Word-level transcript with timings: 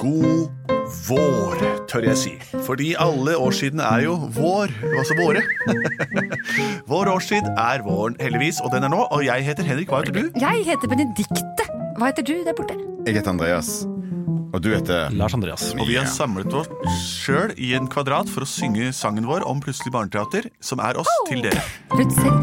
God 0.00 0.48
vår, 1.08 1.60
tør 1.90 2.06
jeg 2.08 2.16
si. 2.18 2.32
Fordi 2.64 2.94
alle 3.00 3.34
årstidene 3.36 3.84
er 3.84 4.06
jo 4.06 4.14
vår, 4.32 4.72
altså 4.96 5.16
våre. 5.18 5.42
Vår 6.90 7.10
årstid 7.12 7.46
er 7.52 7.84
våren, 7.86 8.16
heldigvis, 8.20 8.58
og 8.64 8.72
den 8.72 8.86
er 8.86 8.90
nå. 8.90 9.04
Og 9.14 9.22
jeg 9.26 9.44
heter 9.46 9.66
Henrik. 9.66 9.92
Hva 9.92 10.00
heter 10.02 10.16
du? 10.16 10.40
Jeg 10.40 10.64
heter 10.66 10.90
Benedikte. 10.90 11.66
Hva 11.98 12.08
heter 12.10 12.26
du 12.26 12.32
der 12.46 12.56
borte? 12.56 12.74
Jeg 13.06 13.20
heter 13.20 13.30
Andreas. 13.34 13.70
Og 14.50 14.58
du 14.64 14.72
heter 14.72 15.12
Lars 15.14 15.36
Andreas. 15.36 15.68
Og 15.76 15.84
vi 15.86 16.00
har 16.00 16.08
samlet 16.10 16.50
oss 16.58 16.72
sjøl 17.20 17.54
i 17.60 17.74
en 17.78 17.86
kvadrat 17.92 18.30
for 18.32 18.46
å 18.46 18.50
synge 18.50 18.90
sangen 18.96 19.28
vår 19.30 19.46
om 19.46 19.62
Plutselig 19.62 19.94
barneteater, 19.94 20.50
som 20.64 20.82
er 20.82 20.98
oss 20.98 21.12
til 21.28 21.44
dere. 21.46 21.62
Plutselig. 21.92 22.34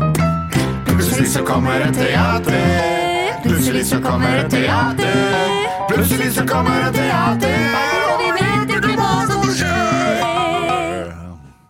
Plutselig 0.94 1.30
så 1.36 1.44
kommer 1.48 1.90
et 1.90 2.00
teater. 2.00 2.98
Plutselig 3.44 3.88
så 3.92 4.04
kommer 4.04 4.46
et 4.46 4.52
teater. 4.54 5.57
Plutselig 5.98 6.34
så 6.34 6.48
kommer 6.48 6.86
det 6.86 6.94
teater. 6.94 7.56
Og 8.12 8.20
vi 8.22 8.28
vet 8.38 8.74
ikke 8.76 8.92
hva 9.00 9.14
som 9.32 9.48
skjer. 9.50 11.08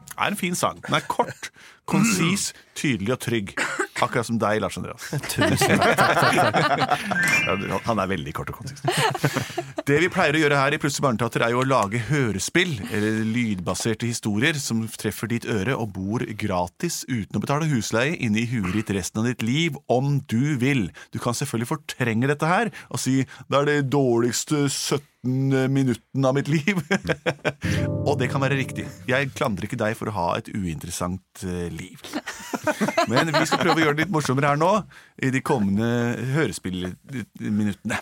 Det 0.10 0.18
er 0.18 0.34
en 0.34 0.36
fin 0.36 0.56
sang. 0.60 0.82
Den 0.84 0.98
er 0.98 1.06
kort, 1.08 1.48
konsis, 1.88 2.50
tydelig 2.76 3.14
og 3.16 3.22
trygg. 3.24 3.54
Akkurat 4.04 4.28
som 4.28 4.38
deg, 4.42 4.60
Lars 4.62 4.78
Andreas. 4.78 5.08
Tusen 5.34 5.82
takk. 5.82 7.06
Han 7.88 8.02
er 8.02 8.12
veldig 8.12 8.34
kort 8.38 8.52
og 8.54 8.60
konsis. 8.62 8.84
Det 9.88 9.98
vi 10.04 10.10
pleier 10.12 10.36
å 10.36 10.42
gjøre 10.42 10.60
her 10.60 10.76
i 10.76 10.80
Plutselig 10.82 11.06
barneteater, 11.06 11.46
er 11.46 11.54
jo 11.56 11.62
å 11.64 11.68
lage 11.68 12.02
hørespill, 12.10 12.76
eller 12.92 13.22
lydbaserte 13.26 14.10
historier, 14.10 14.60
som 14.62 14.84
treffer 15.00 15.32
ditt 15.32 15.48
øre 15.50 15.78
og 15.78 15.94
bor 15.96 16.26
gratis 16.40 17.04
uten 17.08 17.40
å 17.40 17.44
betale 17.44 17.70
husleie 17.72 18.18
inne 18.20 18.44
i 18.44 18.50
huet 18.52 18.76
ditt 18.76 18.94
resten 18.98 19.24
av 19.24 19.30
ditt 19.32 19.46
liv, 19.46 19.78
om 19.92 20.20
du 20.30 20.58
vil. 20.62 20.90
Du 21.16 21.22
kan 21.24 21.38
selvfølgelig 21.38 21.72
fortrenge 21.72 22.30
dette 22.30 22.50
her 22.50 22.74
og 22.92 23.02
si 23.02 23.22
det 23.24 23.62
er 23.62 23.70
det 23.70 23.80
dårligste 23.94 24.68
17 25.26 25.72
minuttene 25.74 26.28
av 26.30 26.36
mitt 26.38 26.48
liv. 26.48 26.78
og 28.08 28.18
det 28.20 28.30
kan 28.32 28.42
være 28.44 28.58
riktig. 28.60 28.86
Jeg 29.10 29.32
klandrer 29.36 29.68
ikke 29.68 29.80
deg 29.80 29.96
for 29.98 30.12
å 30.12 30.16
ha 30.16 30.28
et 30.38 30.50
uinteressant 30.54 31.44
eh, 31.48 31.68
liv. 31.74 32.02
Men 33.12 33.32
vi 33.34 33.46
skal 33.50 33.62
prøve 33.64 33.80
å 33.82 33.86
gjøre 33.86 33.98
det 33.98 34.06
litt 34.06 34.14
morsommere 34.14 34.54
her 34.54 34.60
nå, 34.62 34.72
i 35.24 35.32
de 35.34 35.42
kommende 35.46 35.90
hørespillminuttene. 36.36 38.00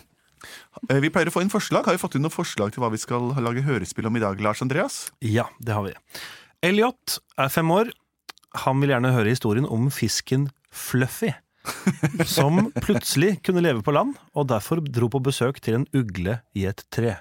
Eh, 0.90 1.00
Vi 1.02 1.10
pleier 1.10 1.30
å 1.30 1.34
få 1.34 1.42
inn 1.44 1.52
forslag. 1.52 1.86
Har 1.88 1.96
vi 1.96 2.02
fått 2.02 2.18
inn 2.18 2.26
noen 2.26 2.34
forslag 2.34 2.74
til 2.74 2.84
hva 2.84 2.92
vi 2.92 3.00
skal 3.02 3.32
lage 3.42 3.64
hørespill 3.66 4.10
om 4.10 4.18
i 4.20 4.22
dag, 4.22 4.42
Lars 4.44 4.62
Andreas? 4.64 5.06
Ja, 5.24 5.48
det 5.58 5.76
har 5.76 5.86
vi. 5.88 5.96
Elliot 6.66 7.18
er 7.40 7.50
fem 7.52 7.70
år. 7.74 7.90
Han 8.66 8.80
vil 8.80 8.92
gjerne 8.94 9.14
høre 9.16 9.32
historien 9.32 9.66
om 9.68 9.90
fisken 9.92 10.48
Fluffy. 10.76 11.32
Som 12.36 12.70
plutselig 12.82 13.40
kunne 13.46 13.62
leve 13.64 13.82
på 13.86 13.94
land, 13.94 14.14
og 14.36 14.48
derfor 14.50 14.80
dro 14.84 15.08
på 15.12 15.20
besøk 15.26 15.60
til 15.64 15.80
en 15.80 15.86
ugle 15.96 16.38
i 16.56 16.66
et 16.70 16.84
tre. 16.94 17.16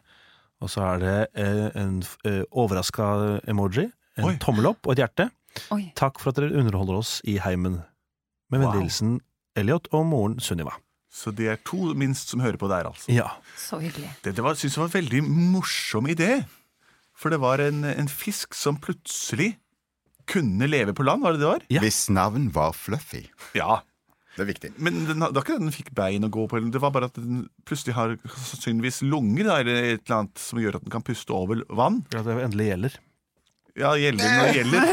Og 0.63 0.71
så 0.71 0.83
er 0.93 1.01
det 1.03 1.15
eh, 1.41 1.67
en 1.81 1.97
eh, 2.27 2.43
overraska 2.51 3.07
emoji, 3.51 3.87
en 4.17 4.29
Oi. 4.31 4.35
tommel 4.41 4.69
opp 4.71 4.87
og 4.87 4.95
et 4.95 5.03
hjerte. 5.03 5.29
Oi. 5.75 5.89
Takk 5.97 6.19
for 6.21 6.31
at 6.31 6.39
dere 6.39 6.55
underholder 6.61 6.99
oss 7.01 7.17
i 7.27 7.37
heimen. 7.43 7.81
Med 8.51 8.61
Wow. 8.61 8.69
vennlig 8.71 8.85
hilsen 8.85 9.15
Elliot 9.57 9.87
og 9.95 10.05
moren 10.07 10.37
Sunniva. 10.43 10.75
Så 11.15 11.31
det 11.35 11.47
er 11.47 11.59
to 11.65 11.93
minst 11.95 12.29
som 12.31 12.41
hører 12.43 12.59
på 12.59 12.67
der, 12.67 12.89
altså. 12.89 13.07
Ja. 13.11 13.29
Så 13.57 13.79
hyggelig. 13.79 14.09
Det, 14.23 14.33
det 14.35 14.43
var, 14.43 14.57
synes 14.59 14.75
jeg 14.75 14.81
var 14.83 14.89
en 14.91 14.97
veldig 14.99 15.21
morsom 15.55 16.09
idé. 16.11 16.41
For 17.15 17.31
det 17.31 17.39
var 17.39 17.63
en, 17.63 17.85
en 17.87 18.09
fisk 18.11 18.53
som 18.59 18.75
plutselig 18.83 19.53
kunne 20.27 20.67
leve 20.67 20.91
på 20.97 21.05
land, 21.07 21.23
var 21.23 21.35
det 21.35 21.39
det 21.43 21.47
var? 21.47 21.63
Ja. 21.71 21.79
Hvis 21.85 22.01
navn 22.11 22.49
var 22.55 22.73
Fluffy. 22.75 23.23
Ja. 23.55 23.79
Det 24.35 24.43
er 24.43 24.49
viktig. 24.49 24.71
Men 24.83 25.05
den, 25.07 25.23
det 25.23 25.31
var 25.37 25.45
ikke 25.45 25.61
den 25.61 25.71
fikk 25.71 25.93
bein 25.95 26.27
å 26.27 26.31
gå 26.33 26.43
på, 26.51 26.59
det 26.71 26.81
var 26.83 26.91
bare 26.95 27.07
at 27.07 27.17
den 27.19 27.45
plutselig 27.67 27.95
har 27.95 28.17
sannsynligvis 28.35 28.99
lunger, 29.07 29.47
da, 29.47 29.59
eller 29.63 29.77
et 29.93 30.03
eller 30.03 30.17
annet 30.17 30.41
som 30.43 30.59
gjør 30.59 30.79
at 30.79 30.83
den 30.83 30.91
kan 30.91 31.05
puste 31.07 31.35
over 31.35 31.63
vann. 31.71 32.01
Ja, 32.11 32.23
det 32.25 32.35
endelig 32.43 32.67
gjelder. 32.73 32.97
Ja, 33.75 33.93
gjelder 33.99 34.31
når 34.31 34.45
det 34.45 34.59
gjelder. 34.59 34.85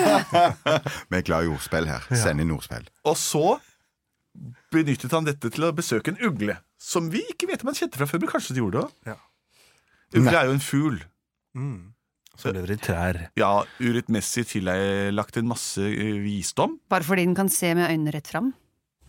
Vi 1.11 1.19
er 1.19 1.27
glad 1.27 1.47
i 1.47 1.51
ordspill 1.53 1.91
her. 1.91 2.07
Send 2.19 2.43
inn 2.43 2.55
ordspill. 2.55 2.87
Og 3.07 3.19
så 3.19 3.47
benyttet 4.75 5.13
han 5.15 5.27
dette 5.27 5.51
til 5.53 5.67
å 5.67 5.75
besøke 5.77 6.15
en 6.15 6.23
ugle, 6.25 6.57
som 6.81 7.11
vi 7.13 7.21
ikke 7.35 7.51
vet 7.51 7.63
om 7.63 7.69
han 7.69 7.77
kjente 7.77 8.01
fra 8.01 8.09
før, 8.09 8.23
men 8.23 8.31
kanskje 8.33 8.57
de 8.57 8.63
gjorde 8.63 8.79
det 8.79 8.85
òg. 8.87 9.13
Ja. 9.13 9.19
Ugle 10.19 10.39
er 10.39 10.49
jo 10.49 10.55
en 10.57 10.65
fugl. 10.65 10.97
Som 12.41 12.57
lever 12.57 12.73
i 12.75 12.79
trær. 12.81 13.19
Ja, 13.39 13.53
urettmessig 13.83 14.47
tillagt 14.55 15.37
en 15.39 15.51
masse 15.51 15.85
eh, 15.85 16.17
visdom. 16.25 16.79
Bare 16.91 17.07
fordi 17.07 17.27
den 17.29 17.37
kan 17.39 17.53
se 17.53 17.75
med 17.77 17.91
øynene 17.91 18.15
rett 18.17 18.31
fram? 18.33 18.51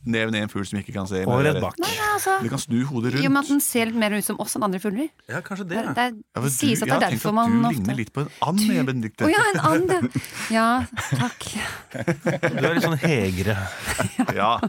Neven 0.06 0.36
er 0.36 0.44
en 0.44 0.50
fugl 0.52 0.66
som 0.68 0.80
ikke 0.80 0.91
kan 0.96 1.08
se. 1.08 1.22
Og 1.24 1.38
men- 1.38 1.46
redd 1.47 1.62
bak. 1.64 1.78
Nei, 1.80 1.88
nei, 1.96 2.08
altså 2.16 2.34
Den 2.41 2.50
kan 2.52 2.59
snu 2.59 2.84
hodet 2.90 3.14
rundt. 3.14 3.24
I 3.24 3.28
og 3.30 3.31
med 3.31 3.44
at 3.44 3.52
den 3.53 3.62
ser 3.64 3.86
litt 3.88 3.96
mer 4.02 4.12
ut 4.18 4.25
som 4.25 4.40
oss 4.44 4.56
enn 4.58 4.66
andre 4.68 4.80
fugler. 4.84 5.09
Ja, 5.30 5.40
kanskje 5.41 5.68
Det, 5.69 5.78
det. 5.86 5.96
det, 5.96 6.24
Ja, 6.36 6.41
sies 6.50 6.80
derfor 6.81 6.84
at 6.84 6.84
det 6.84 6.88
jeg 6.88 6.90
er 6.90 6.94
har 6.94 7.00
tenkt 7.03 7.14
derfor 7.14 7.30
at 7.30 7.36
man 7.36 7.52
du 7.52 7.68
ofte 7.68 7.78
ligner 7.78 7.96
litt 8.02 8.12
på 8.13 8.22
en 8.25 8.30
and, 8.50 8.59
jeg, 8.59 8.86
Benedikte. 8.90 9.24
Å 9.24 9.31
ja, 9.31 9.46
en 9.53 9.90
and! 9.92 10.19
Ja, 10.52 10.68
takk. 11.18 11.47
Du 12.59 12.68
er 12.68 12.74
litt 12.75 12.84
sånn 12.84 13.00
hegre. 13.00 13.58
Ja. 14.40 14.59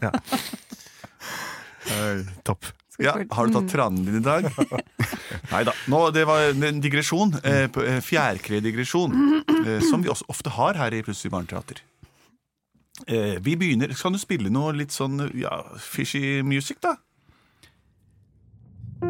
Topp. 2.45 2.65
ja. 2.99 3.13
Har 3.31 3.47
du 3.47 3.53
tatt 3.53 3.69
tranen 3.73 4.05
din 4.07 4.17
i 4.21 4.25
dag? 4.25 4.47
Nei 5.53 5.65
da. 5.67 5.75
Det 6.15 6.25
var 6.29 6.47
en 6.55 6.81
digresjon. 6.81 7.35
Eh, 7.45 7.67
eh, 7.69 8.01
Fjærkredigresjon. 8.05 9.43
Eh, 9.65 9.81
som 9.81 10.03
vi 10.05 10.11
også 10.13 10.27
ofte 10.29 10.51
har 10.53 10.77
her 10.77 10.93
i 10.93 10.99
Plutselig 11.01 11.31
barneteater. 11.33 11.79
Eh, 13.09 13.45
vi 13.45 13.57
begynner 13.57 13.87
Kan 14.03 14.13
du 14.13 14.19
spille 14.19 14.51
noe 14.51 14.73
litt 14.73 14.93
sånn 14.95 15.19
ja, 15.35 15.51
fishy 15.83 16.43
music, 16.47 16.79
da? 16.83 16.95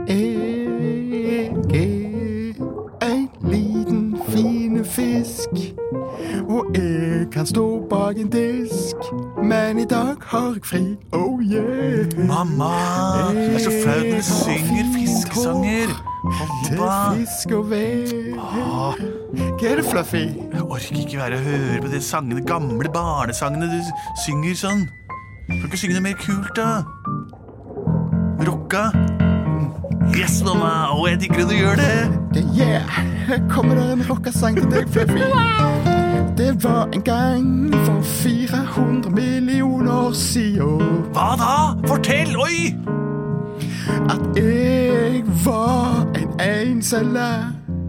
Jeg 0.08 0.24
er 1.70 3.04
en 3.04 3.28
liten, 3.44 4.16
fine 4.28 4.84
fisk. 4.84 5.52
Og 6.48 6.72
jeg 6.74 7.28
kan 7.32 7.46
stå 7.46 7.66
bak 7.90 8.18
en 8.18 8.32
disk. 8.32 8.96
Men 9.44 9.78
i 9.78 9.84
dag 9.84 10.16
har 10.32 10.56
jeg 10.56 10.64
fri, 10.64 10.82
oh 11.12 11.40
yeah. 11.44 12.08
Mamma! 12.18 12.72
Jeg 13.36 13.54
er 13.54 13.58
så 13.58 13.76
flau 13.84 14.00
når 14.00 14.16
du 14.16 14.22
synger 14.32 14.83
fiskesanger. 15.34 15.88
Til 16.64 16.76
Mamma! 16.78 17.14
fisk 17.14 17.50
og 17.52 17.70
vær. 17.70 18.06
Ah, 18.38 18.94
er 19.62 19.76
det, 19.76 19.84
Fluffy? 19.84 20.16
jeg 20.52 20.62
orker 20.62 20.98
ikke 20.98 21.18
være 21.18 21.34
og 21.34 21.40
høre 21.40 21.80
på 21.82 21.88
de 21.88 22.00
sangene, 22.00 22.46
gamle 22.46 22.88
barnesangene 22.92 23.66
du 23.66 23.80
synger 24.24 24.54
sånn. 24.54 24.86
Kan 25.48 25.66
ikke 25.66 25.80
synge 25.80 25.98
noe 25.98 26.06
mer 26.06 26.18
kult, 26.20 26.56
da? 26.56 26.84
Rocka? 28.44 28.88
Yes, 30.14 30.42
mamma! 30.46 30.90
Å, 30.94 31.00
jeg 31.10 31.24
digger 31.24 31.44
at 31.44 31.50
du 31.50 31.56
gjør 31.58 31.80
det! 31.80 31.94
Det, 32.34 32.44
yeah, 32.56 32.98
her 33.28 33.42
kommer 33.50 33.78
det 33.78 33.86
en 33.96 34.04
rockesang 34.08 34.58
til 34.60 34.70
deg, 34.70 34.88
Fluffy. 34.94 35.24
Det 36.34 36.64
var 36.64 36.88
en 36.90 37.02
gang 37.06 37.74
for 37.86 38.02
400 38.02 39.10
millioner 39.14 40.10
siden 40.18 41.04
Hva 41.14 41.28
da? 41.38 41.54
Fortell! 41.86 42.34
Oi! 42.42 43.03
At 44.10 44.36
jeg 44.36 45.22
var 45.44 46.06
en 46.16 46.40
encella 46.40 47.28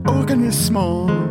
organisme. 0.08 0.80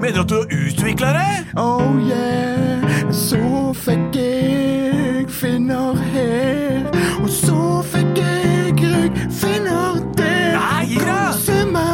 Mener 0.01 0.15
du 0.15 0.21
at 0.21 0.31
du 0.31 0.35
har 0.35 0.49
utvikla 0.67 1.09
det? 1.19 1.35
Oh 1.57 1.99
yeah, 2.09 2.83
så 3.13 3.73
fikk 3.75 4.17
jeg 4.17 5.27
finner 5.29 5.95
her, 6.13 6.87
og 7.23 7.29
så 7.31 7.83
fikk 7.93 8.19
jeg 8.19 8.75
ryggfinner 8.81 10.01
der. 10.19 10.57
Nei, 10.59 10.85
gi 10.89 10.99
deg! 11.01 11.39
Svømme, 11.45 11.87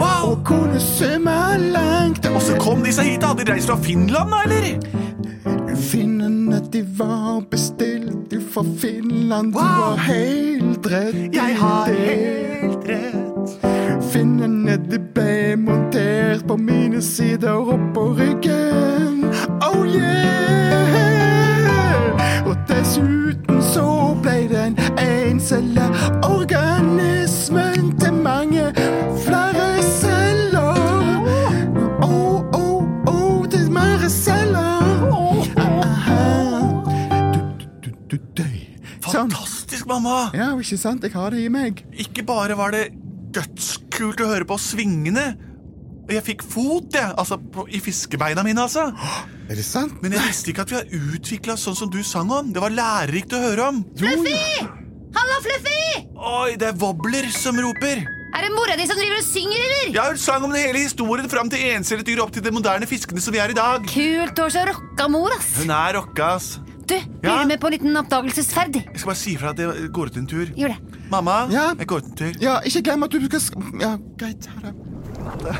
Wow! 0.00 0.30
og 0.32 0.44
kunne 0.44 0.80
svømme 0.80 1.38
langt. 1.72 2.26
Og 2.34 2.42
så 2.42 2.56
kom 2.60 2.82
disse 2.84 3.02
hit. 3.02 3.22
Hadde 3.24 3.44
de 3.44 3.52
reist 3.52 3.70
fra 3.70 3.76
Finland, 3.82 4.30
da, 4.30 4.42
eller? 4.44 5.03
Fra 8.54 8.64
Finland. 8.80 9.52
Du 9.52 9.58
har 9.58 9.96
helt 9.96 10.86
rett 10.86 11.34
Jeg 11.34 11.56
har 11.58 11.86
helt 11.86 12.88
rett. 12.88 13.50
Finnene 14.12 14.76
de 14.90 14.98
ble 15.14 15.56
montert 15.58 16.46
på 16.46 16.56
mine 16.56 17.02
sider 17.02 17.50
og 17.50 17.80
på 17.94 18.12
ryggen. 18.18 19.24
Oh 19.58 19.86
yeah! 19.88 21.26
Og 22.46 22.56
dessuten 22.68 23.62
så 23.74 24.14
ble 24.22 24.48
den 24.48 24.78
en 24.98 25.24
organismen 25.40 25.83
Mamma! 40.04 40.28
Ja, 40.36 40.50
ikke 40.60 40.76
sant? 40.80 41.04
Jeg 41.06 41.14
har 41.16 41.32
det 41.32 41.40
i 41.40 41.50
meg. 41.52 41.80
Ikke 42.04 42.24
bare 42.28 42.56
var 42.58 42.74
det 42.74 42.90
dødskult 43.34 44.20
å 44.20 44.28
høre 44.28 44.46
på 44.48 44.58
svingene. 44.60 45.30
Og 46.04 46.10
jeg 46.12 46.24
fikk 46.26 46.42
fot, 46.44 46.90
jeg. 46.92 47.14
Altså 47.16 47.38
på, 47.40 47.64
i 47.72 47.80
fiskebeina 47.80 48.44
mine, 48.44 48.66
altså. 48.66 48.90
Er 49.48 49.56
det 49.56 49.64
sant? 49.64 49.96
Men 50.04 50.12
jeg 50.12 50.26
visste 50.26 50.52
ikke 50.52 50.66
at 50.66 50.74
vi 50.74 50.76
har 50.76 51.14
utvikla 51.16 51.56
sånn 51.60 51.78
som 51.78 51.92
du 51.92 52.02
sang 52.04 52.28
om. 52.36 52.50
Det 52.52 52.60
var 52.60 52.74
lærerikt 52.74 53.32
å 53.32 53.40
høre 53.46 53.70
om. 53.70 53.80
Fluffy! 53.96 54.36
Halla, 55.14 55.38
Fluffy! 55.46 55.80
Oi, 56.12 56.52
det 56.60 56.68
er 56.74 56.76
Wobbler 56.82 57.30
som 57.32 57.56
roper. 57.64 58.04
Er 58.34 58.42
det 58.44 58.50
mora 58.50 58.74
di 58.76 58.84
som 58.90 58.98
driver 58.98 59.22
og 59.22 59.24
synger, 59.24 59.62
eller? 59.62 59.90
Ja, 59.94 60.08
Hun 60.10 60.20
sang 60.20 60.44
om 60.44 60.52
den 60.52 60.66
hele 60.66 60.82
historien 60.84 61.30
fram 61.32 61.48
til 61.52 61.64
encellet 61.70 62.04
dyr 62.08 62.20
opp 62.24 62.34
til 62.34 62.44
de 62.44 62.52
moderne 62.52 62.88
fiskene 62.90 63.22
som 63.24 63.32
vi 63.32 63.40
er 63.40 63.54
i 63.54 63.56
dag. 63.56 63.86
Kult 63.88 64.40
og 64.42 64.52
så 64.52 64.66
rocka 64.68 65.08
mor, 65.08 65.32
ass. 65.38 65.54
Hun 65.62 65.70
er 65.72 65.96
rocka, 65.96 66.34
ass. 66.34 66.56
Du, 66.86 66.94
blir 67.20 67.30
Ja? 67.30 67.42
du 67.42 67.48
med 67.48 67.60
på 67.60 67.66
en 67.70 67.72
liten 67.72 67.96
oppdagelsesferd? 67.96 68.74
Jeg 68.76 68.98
skal 69.00 69.08
bare 69.10 69.16
si 69.16 69.34
ifra 69.34 69.50
at 69.54 69.58
jeg 69.58 69.88
går 69.92 70.06
ut 70.12 70.16
en 70.20 70.26
tur. 70.26 70.46
Gjør 70.56 70.68
det. 70.74 71.00
Mamma, 71.10 71.48
Ja? 71.50 71.74
jeg 71.78 71.86
går 71.86 71.98
ut 72.02 72.04
en 72.10 72.16
tur. 72.16 72.32
Ja, 72.40 72.60
ikke 72.64 72.82
glem 72.84 73.02
at 73.04 73.10
du 73.10 73.24
skal 73.26 73.40
sk- 73.40 73.80
Ja, 73.80 73.96
greit. 74.18 74.46
Ha 75.24 75.36
det. 75.40 75.56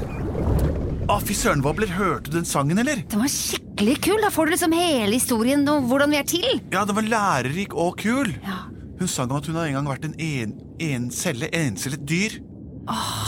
Å, 1.09 1.19
fy 1.21 1.35
søren, 1.37 1.63
Wobbler. 1.63 1.87
Hørte 1.93 2.31
du 2.31 2.37
den 2.39 2.45
sangen, 2.49 2.79
eller? 2.79 2.97
Den 3.09 3.21
var 3.21 3.29
skikkelig 3.29 3.99
kul. 4.07 4.21
Da 4.23 4.31
får 4.31 4.47
du 4.47 4.51
liksom 4.55 4.73
hele 4.73 5.13
historien 5.13 5.67
om 5.69 5.85
hvordan 5.89 6.11
vi 6.11 6.17
er 6.17 6.23
til. 6.29 6.61
Ja, 6.73 6.85
den 6.85 6.95
var 6.97 7.03
lærerik 7.03 7.75
og 7.75 7.99
kul. 8.01 8.33
Ja. 8.43 8.63
Hun 8.99 9.09
sang 9.09 9.31
om 9.31 9.37
at 9.37 9.47
hun 9.47 9.57
har 9.57 9.67
en 9.67 9.75
gang 9.75 9.87
vært 9.87 10.05
en 10.05 10.15
en, 10.19 10.55
en 10.81 11.11
celle, 11.11 11.49
encellet 11.53 12.07
dyr. 12.07 12.39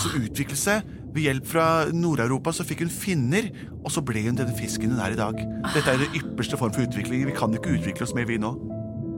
Så 0.03 0.09
utviklet 0.21 0.57
seg. 0.61 0.83
Ved 1.17 1.25
hjelp 1.31 1.47
fra 1.49 1.67
Nord-Europa 1.97 2.53
så 2.53 2.65
fikk 2.69 2.83
hun 2.85 2.91
finner, 2.93 3.47
og 3.81 3.89
så 3.95 4.03
ble 4.05 4.21
hun 4.27 4.37
denne 4.37 4.53
fisken 4.59 4.93
hun 4.93 5.01
er 5.01 5.15
i 5.15 5.17
dag. 5.17 5.39
Dette 5.73 5.95
er 5.95 6.03
den 6.03 6.19
ypperste 6.19 6.59
form 6.61 6.75
for 6.77 6.85
utvikling. 6.85 7.23
Vi 7.31 7.37
kan 7.37 7.55
ikke 7.57 7.73
utvikle 7.79 8.05
oss 8.05 8.13
mer, 8.17 8.29
vi 8.29 8.37
nå. 8.43 8.51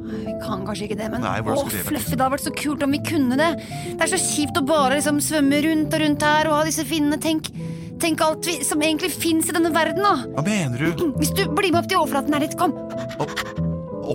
Vi 0.09 0.37
kan 0.45 0.63
kanskje 0.65 0.87
ikke 0.87 0.99
det, 1.01 1.09
men 1.11 1.27
Nei, 1.27 1.41
å, 1.43 1.57
det? 1.67 1.83
Fluffy, 1.89 2.15
det 2.15 2.23
hadde 2.23 2.31
vært 2.37 2.47
så 2.47 2.55
kult 2.55 2.87
om 2.87 2.95
vi 2.95 3.03
kunne 3.03 3.35
det. 3.41 3.51
Det 3.91 4.07
er 4.07 4.13
så 4.15 4.21
kjipt 4.23 4.63
å 4.63 4.65
bare 4.71 5.01
liksom 5.01 5.19
svømme 5.27 5.59
rundt 5.67 5.99
og 5.99 6.05
rundt 6.05 6.29
her 6.29 6.53
og 6.53 6.57
ha 6.61 6.63
disse 6.71 6.87
finnene. 6.87 7.19
Tenk, 7.21 7.51
tenk 7.99 8.23
alt 8.25 8.47
vi, 8.47 8.61
som 8.71 8.87
egentlig 8.87 9.11
fins 9.19 9.51
i 9.51 9.59
denne 9.59 9.75
verden, 9.75 10.07
da. 10.07 10.15
Hva 10.39 10.47
mener 10.47 10.87
du? 10.87 11.05
Hvis 11.21 11.35
du 11.35 11.45
blir 11.51 11.75
med 11.75 11.83
opp 11.83 11.91
til 11.91 11.99
overflaten 11.99 12.39
her 12.39 12.47
litt, 12.47 12.55
kom. 12.63 12.79
Opp, 13.19 13.37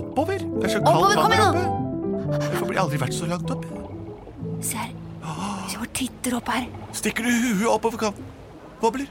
oppover? 0.00 0.40
Det 0.40 0.70
er 0.72 0.78
så 0.78 0.84
kaldt 0.88 1.20
vann 1.20 1.36
der 1.36 1.46
oppe. 1.52 1.70
Jeg 2.40 2.60
får 2.64 2.76
aldri 2.88 3.06
vært 3.06 3.20
så 3.20 3.28
langt 3.28 3.58
opp. 3.58 3.72
Se 4.64 4.80
her. 4.80 5.03
Jeg 5.64 5.80
bare 5.80 5.92
titter 5.96 6.38
opp 6.38 6.48
her. 6.52 6.64
Stikker 6.92 7.26
du 7.26 7.30
huet 7.32 7.68
oppover 7.70 8.00
kanten? 8.06 8.32
Bobler? 8.82 9.10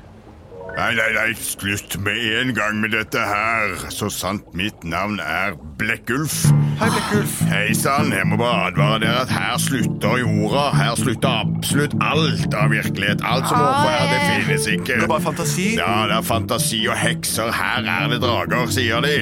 Nei, 0.74 0.90
nei, 0.98 1.10
nei, 1.14 1.34
slutt 1.38 2.00
med 2.02 2.18
en 2.40 2.54
gang 2.58 2.80
med 2.82 2.94
dette 2.96 3.22
her. 3.22 3.76
Så 3.94 4.08
sant 4.14 4.48
mitt 4.58 4.86
navn 4.88 5.20
er 5.22 5.54
Blekkulf. 5.78 6.34
Hei, 6.80 6.88
Blekkulf. 6.88 7.36
Hei 7.52 7.76
sann, 7.78 8.10
jeg 8.16 8.26
må 8.32 8.40
bare 8.42 8.72
advare 8.72 9.02
dere 9.04 9.22
at 9.26 9.34
her 9.34 9.60
slutter 9.62 10.18
jorda. 10.24 10.66
Her 10.74 10.98
slutter 10.98 11.44
absolutt 11.44 11.94
alt 12.02 12.58
av 12.58 12.74
virkelighet. 12.74 13.22
Alt 13.22 13.50
som 13.52 13.60
overfor 13.60 13.94
her, 13.94 14.10
det 14.10 14.22
finnes 14.32 14.70
ikke. 14.74 14.98
Det 14.98 15.06
er 15.06 15.14
bare 15.14 15.28
fantasi. 15.28 15.70
Ja, 15.78 15.94
det 16.10 16.18
er 16.18 16.28
fantasi 16.32 16.84
og 16.88 16.98
hekser. 17.04 17.54
Her 17.54 17.90
er 18.00 18.14
det 18.16 18.22
drager, 18.26 18.70
sier 18.74 19.06
de. 19.06 19.18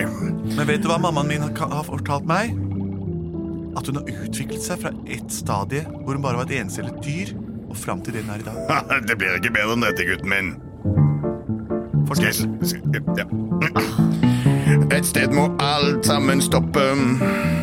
Men 0.55 0.67
vet 0.67 0.83
du 0.83 0.91
hva 0.93 1.01
mammaen 1.03 1.33
min 1.33 1.47
har 1.49 1.75
har 1.75 1.87
fortalt 1.87 2.27
meg? 2.29 2.55
At 3.77 3.87
hun 3.87 3.95
har 4.01 4.09
utviklet 4.25 4.63
seg 4.65 4.81
fra 4.83 4.91
ett 5.07 5.31
stadie 5.31 5.85
hvor 6.03 6.13
hun 6.17 6.23
bare 6.25 6.41
var 6.41 6.49
et 6.49 6.57
encellet 6.61 6.97
dyr, 7.05 7.31
og 7.71 7.77
fram 7.79 8.01
til 8.03 8.13
det 8.17 8.25
hun 8.25 8.33
er 8.35 8.43
i 8.43 8.47
dag. 8.49 8.57
Det 9.07 9.15
blir 9.21 9.37
ikke 9.39 9.53
bedre 9.55 9.77
enn 9.77 9.85
dette, 9.87 10.07
gutten 10.09 10.29
min. 10.33 10.53
S- 12.11 12.75
ja. 13.17 13.25
Et 14.91 15.05
sted 15.07 15.31
må 15.31 15.45
alt 15.63 16.03
sammen 16.05 16.41
stoppe. 16.43 16.83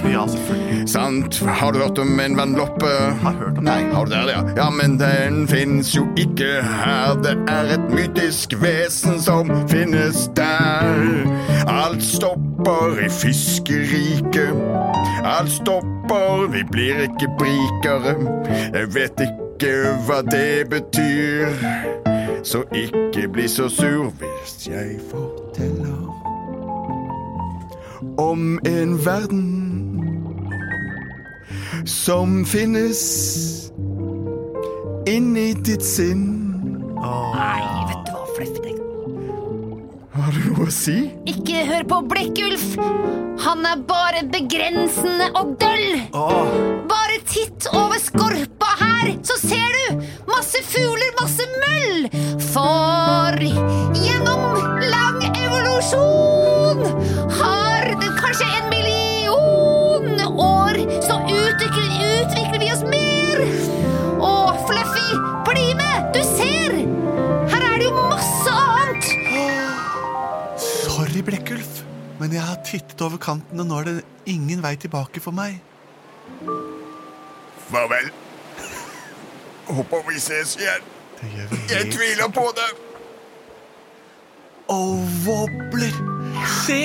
Ja, 0.09 0.23
selvfølgelig. 0.27 0.89
Sant? 0.89 1.39
Har 1.45 1.73
du 1.73 1.79
hørt 1.83 1.99
om 2.01 2.21
en 2.21 2.37
vannloppe? 2.39 2.89
Har 3.23 3.37
hørt 3.43 3.59
om 3.61 3.65
Nei, 3.69 3.83
har 3.93 4.09
du 4.09 4.15
det? 4.15 4.23
Ja, 4.33 4.41
ja 4.57 4.69
men 4.73 4.97
den 5.01 5.43
fins 5.51 5.93
jo 5.97 6.07
ikke 6.17 6.63
her. 6.65 7.19
Det 7.25 7.35
er 7.53 7.75
et 7.77 7.91
mytisk 7.93 8.57
vesen 8.63 9.21
som 9.21 9.53
finnes 9.69 10.31
der. 10.39 11.29
Alt 11.69 12.03
stopper 12.05 12.48
i 13.07 13.09
fiskeriket. 13.11 14.55
Alt 15.25 15.51
stopper, 15.51 16.47
vi 16.53 16.65
blir 16.71 17.03
ikke 17.07 17.29
brikere. 17.39 18.15
Jeg 18.75 18.95
vet 18.95 19.21
ikke 19.21 19.73
hva 20.07 20.23
det 20.31 20.69
betyr. 20.71 21.47
Så 22.43 22.63
ikke 22.73 23.29
bli 23.33 23.49
så 23.49 23.69
sur 23.69 24.13
hvis 24.21 24.69
jeg 24.69 25.01
forteller 25.11 25.99
om 28.19 28.59
en 28.67 28.99
verden 29.05 29.45
som 31.85 32.45
finnes 32.47 33.03
inni 35.07 35.53
ditt 35.67 35.85
sinn. 35.85 36.25
Nei, 36.99 37.28
å 40.69 40.73
si? 40.75 40.97
Ikke 41.29 41.65
hør 41.69 41.85
på 41.89 42.01
Blekkulf. 42.11 42.65
Han 43.45 43.65
er 43.69 43.81
bare 43.89 44.25
begrensende 44.29 45.31
og 45.39 45.55
døll. 45.61 46.01
Åh, 46.13 46.51
Bare 46.91 47.19
titt 47.29 47.69
over 47.73 48.01
skorpa 48.03 48.71
her, 48.81 49.15
så 49.25 49.39
ser 49.41 49.77
du! 49.79 50.03
Masse 50.29 50.61
fugler, 50.69 51.15
masse 51.21 51.47
møll! 51.63 52.09
For 52.51 52.88
Men 72.29 72.35
jeg 72.37 72.45
har 72.45 72.59
tittet 72.61 73.01
over 73.01 73.17
kanten, 73.17 73.61
og 73.63 73.65
nå 73.65 73.77
er 73.81 73.87
det 73.87 73.93
ingen 74.29 74.61
vei 74.61 74.75
tilbake 74.77 75.21
for 75.25 75.33
meg. 75.33 75.55
Farvel. 77.71 78.11
Håper 79.65 80.03
vi 80.11 80.21
ses 80.21 80.53
igjen. 80.61 80.85
Det 81.23 81.31
gjør 81.33 81.49
vi 81.55 81.61
Jeg 81.73 81.87
tviler 81.95 82.29
på 82.37 82.45
det. 82.59 82.67
Å, 84.69 84.77
Wobbler! 85.25 85.97
Se! 86.67 86.85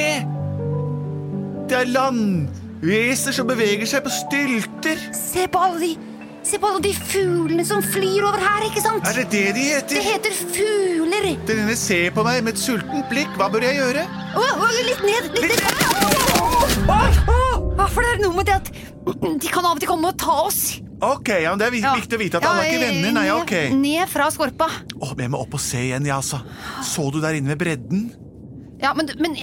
Det 1.67 1.81
er 1.81 1.91
landvesener 1.91 3.35
som 3.35 3.51
beveger 3.51 3.91
seg 3.97 4.07
på 4.07 4.15
stylter. 4.15 5.03
Se 5.12 5.43
på 5.51 5.65
alle 5.67 5.81
de 5.83 6.12
Se 6.43 6.59
på 6.59 6.67
alle 6.67 6.81
de 6.83 6.91
fuglene 6.97 7.63
som 7.65 7.79
flyr 7.83 8.25
over 8.27 8.41
her, 8.43 8.65
ikke 8.67 8.81
sant? 8.83 9.05
Er 9.07 9.21
det 9.21 9.29
det 9.31 9.43
de 9.55 9.63
heter? 9.69 9.95
Det 9.95 10.03
heter? 10.03 10.33
fugler. 10.53 11.27
Denne 11.47 11.75
ser 11.79 12.12
på 12.15 12.23
meg 12.27 12.41
med 12.43 12.57
et 12.57 12.62
sultent 12.62 13.07
blikk. 13.12 13.31
Hva 13.39 13.47
bør 13.53 13.63
jeg 13.63 13.79
gjøre? 13.79 14.03
Oh, 14.35 14.63
oh, 14.65 14.79
litt 14.83 15.03
ned, 15.07 15.29
litt 15.39 15.62
ned. 15.63 16.73
Oh, 16.91 17.88
for 17.88 18.03
det 18.03 18.09
er 18.15 18.21
noe 18.25 18.35
med 18.35 18.50
det 18.50 18.57
at 18.59 18.71
de 18.73 19.51
kan 19.51 19.65
av 19.65 19.75
og 19.77 19.81
til 19.83 19.89
komme 19.89 20.12
og 20.12 20.19
ta 20.19 20.35
oss. 20.47 20.62
Ok, 21.03 21.31
ja, 21.43 21.51
men 21.51 21.59
Det 21.59 21.67
er 21.67 21.73
viktig 21.75 21.88
Ja. 21.89 22.17
å 22.17 22.19
vite 22.21 22.39
at 22.39 22.45
alle 22.47 22.63
er 22.63 22.71
ikke 22.71 22.83
venner. 22.88 23.15
Nei, 23.17 23.25
ok. 23.35 23.53
Ned 23.79 24.12
fra 24.12 24.29
skorpa. 24.31 24.69
Men 25.00 25.25
jeg 25.25 25.31
må 25.33 25.41
opp 25.43 25.55
og 25.57 25.63
se 25.63 25.81
igjen, 25.89 26.05
ja, 26.07 26.19
altså. 26.19 26.39
Så 26.83 27.09
du 27.12 27.19
der 27.23 27.35
inne 27.39 27.51
ved 27.55 27.59
bredden? 27.63 28.05
Ja, 28.83 28.93
men, 28.93 29.07
men 29.19 29.35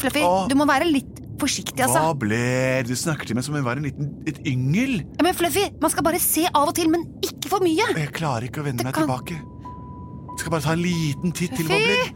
Fluffy, 0.00 0.20
du 0.48 0.54
må 0.56 0.64
være 0.68 0.88
litt 0.88 1.17
forsiktig, 1.40 1.80
altså. 1.84 2.00
Wobler, 2.08 2.82
du 2.88 2.94
snakker 2.98 3.26
til 3.30 3.36
meg 3.38 3.44
som 3.46 3.54
om 3.54 3.60
jeg 3.60 3.66
var 3.68 3.80
en 3.80 3.86
liten, 3.88 4.10
et 4.26 4.38
yngel. 4.46 4.98
Ja, 5.18 5.22
men 5.26 5.34
Fluffy, 5.38 5.66
man 5.82 5.90
skal 5.94 6.04
bare 6.06 6.20
se 6.22 6.46
av 6.52 6.68
og 6.70 6.74
til, 6.78 6.90
men 6.92 7.04
ikke 7.24 7.48
for 7.52 7.64
mye. 7.64 7.86
Jeg 7.96 8.12
klarer 8.16 8.48
ikke 8.48 8.62
å 8.62 8.66
vende 8.68 8.82
Det 8.82 8.88
meg 8.90 8.94
kan- 8.94 9.06
tilbake. 9.08 9.38
Jeg 9.38 10.38
skal 10.44 10.50
bare 10.54 10.62
ta 10.68 10.72
en 10.72 10.82
liten 10.84 11.32
titt 11.32 11.56
til, 11.56 11.66
Fy! 11.66 11.72
Wobler. 11.72 12.12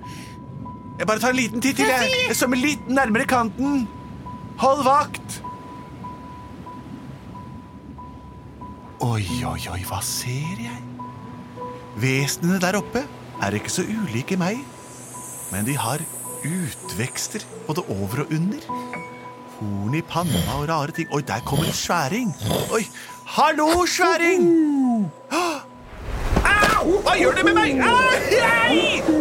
Jeg 0.98 1.06
bare 1.08 1.18
tar 1.18 1.30
en 1.30 1.36
liten 1.36 1.60
titt 1.60 1.76
til, 1.76 1.86
jeg. 1.88 2.10
Jeg 2.28 2.36
svømmer 2.36 2.60
litt 2.62 2.88
nærmere 2.88 3.26
kanten. 3.26 3.88
Hold 4.62 4.84
vakt! 4.84 5.40
Oi, 9.02 9.24
oi, 9.44 9.58
oi, 9.72 9.80
hva 9.88 9.98
ser 10.06 10.60
jeg? 10.62 10.82
Vesenene 11.98 12.60
der 12.62 12.78
oppe 12.78 13.02
er 13.42 13.56
ikke 13.58 13.72
så 13.74 13.82
ulike 13.82 14.38
meg, 14.38 14.60
men 15.50 15.66
de 15.66 15.74
har 15.76 15.98
utvekster 16.46 17.42
både 17.66 17.82
over 17.90 18.22
og 18.24 18.32
under. 18.34 18.62
Horn 19.60 19.94
i 19.94 20.02
panna 20.02 20.42
og 20.56 20.68
rare 20.68 20.90
ting. 20.96 21.08
Oi, 21.14 21.22
der 21.26 21.40
kommer 21.46 21.64
en 21.64 21.72
sværing. 21.72 22.34
Oi, 22.72 22.84
hallo, 23.36 23.86
sværing! 23.86 24.48
Au! 25.32 27.00
Hva 27.02 27.14
gjør 27.18 27.36
det 27.38 27.44
med 27.44 27.54
meg? 27.54 27.78
Au! 27.86 29.11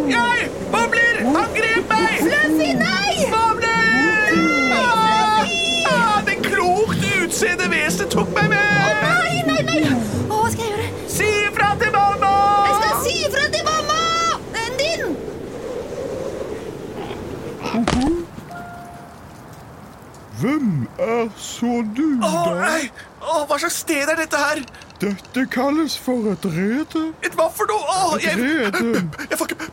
Er 21.02 21.28
så 21.38 21.82
du, 21.96 22.04
Å, 22.24 22.30
nei! 22.58 22.90
Å, 23.22 23.42
hva 23.48 23.58
slags 23.62 23.80
sted 23.84 24.08
er 24.10 24.18
dette 24.18 24.38
her? 24.38 24.62
Dette 25.02 25.44
kalles 25.50 25.96
for 25.98 26.28
et 26.30 26.44
rede. 26.54 27.02
Et 27.26 27.34
hva 27.38 27.48
for 27.50 27.66
noe? 27.70 27.82
Å, 27.82 28.16
Et 28.18 28.28
jeg, 28.28 28.36
rede. 28.38 29.02
jeg 29.30 29.38
får 29.40 29.54
ikke 29.54 29.70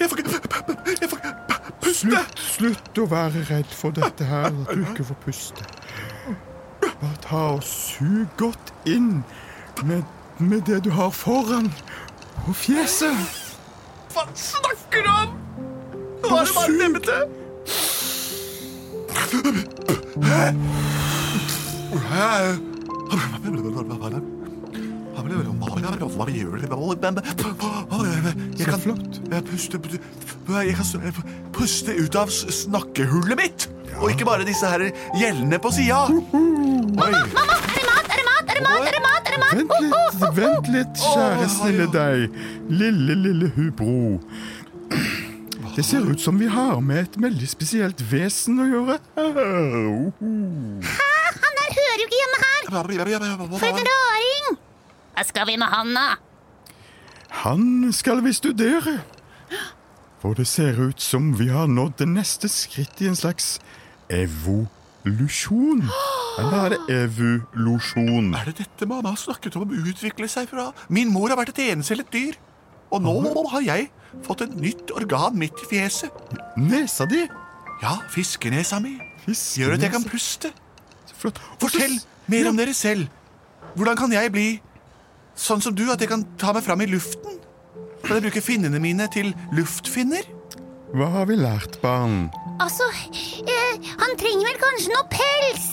Jeg 0.00 0.10
får 0.10 0.22
ikke 0.22 0.40
Jeg 1.00 1.10
får 1.12 1.18
ikke 1.20 1.34
puste. 1.82 2.08
Slutt, 2.08 2.42
slutt 2.56 2.98
å 3.02 3.06
være 3.10 3.44
redd 3.50 3.70
for 3.74 3.94
dette 3.94 4.26
her, 4.26 4.50
at 4.50 4.72
du 4.72 4.82
ikke 4.86 5.06
får 5.10 5.18
puste. 5.26 5.66
Bare 6.82 7.18
ta 7.22 7.42
og 7.56 7.62
sug 7.66 8.26
godt 8.38 8.72
inn 8.90 9.22
med, 9.86 10.02
med 10.38 10.66
det 10.70 10.82
du 10.86 10.90
har 10.94 11.10
foran 11.14 11.70
på 12.44 12.54
fjeset. 12.64 13.18
Hva 14.14 14.26
snakker 14.38 15.06
du 15.06 15.10
om? 15.12 15.38
Nå 16.22 16.36
er 16.38 16.44
det 16.46 16.54
bare 16.58 16.74
nemmete. 16.78 17.16
Kan, 28.62 28.80
flott. 28.80 29.20
jeg 29.32 29.44
puste, 29.44 29.80
jeg 30.66 30.74
kan 30.76 31.24
puste 31.52 31.94
ut 31.96 32.16
av 32.20 32.28
snakkehullet 32.32 33.40
mitt, 33.40 33.68
og 33.98 34.12
ikke 34.12 34.28
bare 34.28 34.44
disse 34.48 34.68
her 34.68 34.84
gjellene 35.16 35.58
på 35.62 35.72
sida. 35.72 36.04
Oi. 36.08 37.12
Mamma, 37.32 37.56
er 37.62 37.76
det 37.78 37.86
mat? 37.88 38.06
Er 38.12 38.16
det 38.20 38.26
mat? 38.28 38.48
Er 38.48 38.56
det 38.56 38.64
mat? 38.68 38.82
Er 38.88 38.92
det 38.92 39.02
mat? 39.06 39.24
Er 39.26 39.32
det 39.32 39.40
mat? 39.40 39.54
Vent 39.58 39.72
litt, 39.80 40.36
vent 40.38 40.72
litt, 40.76 41.04
kjære 41.08 41.52
snille 41.56 41.86
deg. 41.94 42.42
Lille, 42.68 43.16
lille 43.26 43.52
hubro. 43.56 44.20
Det 45.76 45.84
ser 45.84 46.04
ut 46.10 46.20
som 46.20 46.38
vi 46.38 46.46
har 46.52 46.80
med 46.84 46.98
et 47.00 47.14
veldig 47.16 47.46
spesielt 47.48 48.02
vesen 48.10 48.60
å 48.60 48.66
gjøre. 48.68 48.98
Hæ? 49.16 51.06
Han 51.42 51.56
der 51.58 51.70
hører 51.78 52.02
jo 52.02 52.08
ikke 52.08 52.18
hjemme 52.18 52.40
her. 52.42 52.60
For 52.68 53.70
en 53.70 53.88
raring. 53.88 54.58
Hva 55.16 55.24
skal 55.28 55.48
vi 55.48 55.56
med 55.60 55.72
han, 55.72 55.94
da? 55.96 56.08
Han 57.42 57.92
skal 57.96 58.20
vi 58.24 58.34
studere. 58.36 58.98
For 60.20 60.36
det 60.36 60.46
ser 60.46 60.76
ut 60.78 61.00
som 61.00 61.32
vi 61.40 61.48
har 61.48 61.66
nådd 61.72 61.96
det 62.04 62.08
neste 62.12 62.52
skritt 62.52 63.00
i 63.00 63.08
en 63.08 63.16
slags 63.16 63.56
evolusjon. 64.12 65.82
Eller 66.38 66.58
er 66.60 66.76
det 66.76 66.80
evolusjon? 67.00 68.34
Er 68.36 68.52
det 68.52 68.58
dette 68.60 68.86
mamma 68.88 69.16
har 69.16 69.20
snakket 69.24 69.56
om 69.56 69.64
å 69.64 69.82
utvikle 69.88 70.28
seg 70.28 70.52
fra? 70.52 70.68
Min 70.92 71.10
mor 71.12 71.32
har 71.32 71.40
vært 71.40 71.56
et 71.56 71.64
encellet 71.72 72.12
dyr. 72.12 72.36
Og 72.92 73.00
nå 73.02 73.14
har 73.54 73.64
jeg 73.64 73.88
fått 74.26 74.44
et 74.44 74.56
nytt 74.60 74.92
organ 74.96 75.36
midt 75.38 75.62
i 75.64 75.68
fjeset. 75.70 76.12
Nesa 76.60 77.06
di? 77.08 77.24
Ja, 77.82 77.96
fiskenesa 78.12 78.78
mi. 78.82 78.98
Fiskenesa. 79.24 79.62
Gjør 79.62 79.76
at 79.78 79.86
jeg 79.86 79.94
kan 79.94 80.04
puste. 80.06 80.52
Flott. 81.22 81.40
Fortell 81.62 81.96
mer 82.30 82.50
om 82.50 82.58
dere 82.58 82.74
selv. 82.76 83.08
Hvordan 83.76 83.96
kan 83.96 84.12
jeg 84.12 84.32
bli 84.34 84.48
sånn 85.38 85.62
som 85.64 85.74
du, 85.74 85.86
at 85.92 86.02
jeg 86.02 86.10
kan 86.10 86.26
ta 86.38 86.52
meg 86.52 86.66
fram 86.66 86.82
i 86.84 86.90
luften? 86.90 87.40
Kan 88.02 88.18
jeg 88.18 88.26
bruke 88.26 88.44
finnene 88.44 88.80
mine 88.82 89.06
til 89.14 89.32
luftfinner? 89.56 90.26
Hva 90.92 91.08
har 91.14 91.28
vi 91.30 91.38
lært, 91.40 91.78
barn? 91.80 92.26
Altså, 92.60 92.84
eh, 93.48 93.78
han 94.02 94.18
trenger 94.20 94.50
vel 94.50 94.58
kanskje 94.60 94.92
noe 94.92 95.06
pels? 95.14 95.68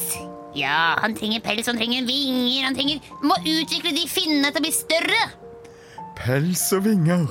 Ja, 0.55 0.95
han 1.01 1.17
trenger 1.17 1.43
pels, 1.43 1.67
han 1.67 1.77
trenger 1.77 2.07
vinger, 2.07 2.63
han 2.65 2.77
trenger 2.77 3.03
Må 3.21 3.35
utvikle 3.43 3.91
de 3.93 4.07
finnene 4.09 4.49
til 4.49 4.61
å 4.61 4.65
bli 4.65 4.73
større. 4.73 5.19
Pels 6.19 6.61
og 6.75 6.83
vinger. 6.83 7.27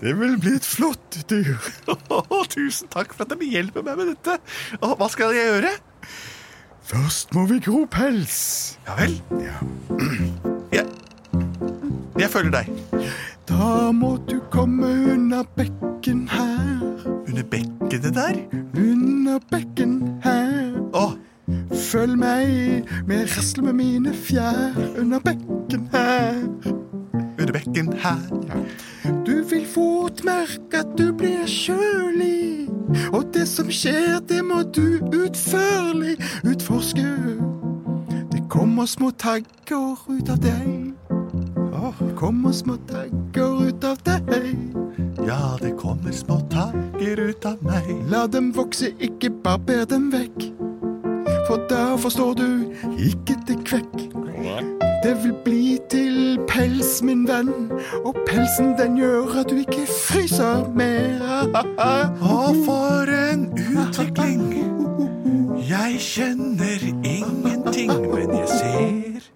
Det 0.00 0.12
vil 0.18 0.34
bli 0.42 0.56
et 0.58 0.66
flott 0.66 1.20
dyr. 1.30 1.54
Oh, 2.14 2.44
tusen 2.50 2.88
takk 2.90 3.12
for 3.14 3.24
at 3.24 3.32
dere 3.34 3.46
hjelper 3.50 3.84
meg 3.86 3.98
med 4.00 4.10
dette. 4.14 4.38
Oh, 4.80 4.94
hva 4.98 5.08
skal 5.12 5.34
jeg 5.36 5.46
gjøre? 5.50 5.70
Først 6.84 7.34
må 7.34 7.46
vi 7.48 7.60
gro 7.64 7.84
pels. 7.90 8.38
Ja 8.86 8.96
vel. 8.98 9.14
Ja. 9.40 9.58
Jeg, 10.74 10.86
jeg 12.20 12.30
følger 12.32 12.58
deg. 12.58 13.06
Da 13.48 13.90
må 13.94 14.16
du 14.28 14.38
komme 14.52 14.90
under 15.14 15.46
bekken 15.56 16.26
her. 16.32 16.82
Under 17.24 17.44
bekkenet 17.50 18.14
der. 18.18 18.40
Under 18.74 19.40
bekken 19.52 19.98
her. 20.24 20.74
Oh. 20.92 21.14
Følg 21.90 22.16
meg 22.18 22.88
med 23.06 23.28
rasle 23.36 23.66
med 23.66 23.76
mine 23.78 24.14
fjær 24.16 24.72
under 24.98 25.20
bekken 25.24 25.88
her. 25.92 26.40
Bekken 27.54 27.92
her. 28.02 28.18
Du 29.26 29.36
vil 29.50 29.66
fort 29.66 30.24
merke 30.26 30.82
at 30.82 30.98
du 30.98 31.12
blir 31.14 31.46
kjølig. 31.46 32.68
Og 33.12 33.24
det 33.34 33.46
som 33.48 33.70
skjer, 33.70 34.18
det 34.28 34.42
må 34.44 34.62
du 34.74 34.98
utførlig 35.14 36.16
utforske. 36.44 37.06
Det 38.32 38.42
kommer 38.50 38.86
små 38.90 39.10
tagger 39.10 39.94
ut 40.08 40.30
av 40.30 40.42
deg. 40.42 40.94
Det 42.00 42.14
kommer 42.16 42.52
små 42.52 42.76
tagger 42.88 43.68
ut 43.68 43.84
av 43.84 43.98
deg. 44.06 44.56
Ja, 45.26 45.56
det 45.60 45.74
kommer 45.78 46.12
små 46.12 46.40
tagger 46.50 47.20
ut 47.28 47.46
av 47.46 47.62
meg. 47.62 47.90
La 48.10 48.26
dem 48.26 48.50
vokse, 48.56 48.90
ikke 48.98 49.30
barber 49.44 49.84
dem 49.88 50.10
vekk. 50.12 50.50
For 51.46 51.60
da 51.70 51.94
forstår 52.00 52.34
du 52.40 52.48
ikke 52.98 53.38
det 53.48 53.60
kvekk. 53.68 54.13
Det 55.04 55.12
vil 55.24 55.34
bli 55.44 55.78
til 55.92 56.38
pels, 56.48 57.02
min 57.04 57.26
venn, 57.28 57.50
og 58.04 58.16
pelsen 58.28 58.70
den 58.78 58.96
gjør 58.96 59.34
at 59.42 59.50
du 59.50 59.58
ikke 59.60 59.84
fryser 59.90 60.64
mer. 60.76 61.20
Å, 62.32 62.38
for 62.64 63.12
en 63.12 63.44
utvikling. 63.52 64.46
Jeg 65.68 66.00
kjenner 66.00 66.86
ingenting, 66.88 67.92
men 68.14 68.32
jeg 68.38 68.48
ser 68.48 69.28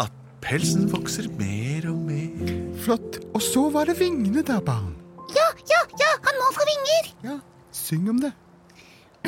at 0.00 0.16
pelsen 0.44 0.88
vokser 0.92 1.28
mer 1.36 1.90
og 1.92 2.00
mer. 2.08 2.56
Flott. 2.82 3.20
Og 3.36 3.44
så 3.44 3.66
var 3.74 3.92
det 3.92 3.98
vingene 4.00 4.40
der, 4.48 4.64
barn. 4.64 4.94
Ja, 5.36 5.48
ja, 5.68 5.82
ja, 6.00 6.12
han 6.24 6.40
må 6.40 6.48
få 6.56 6.64
vinger. 6.68 7.12
Ja, 7.28 7.36
syng 7.72 8.08
om 8.16 8.24
det. 8.24 8.32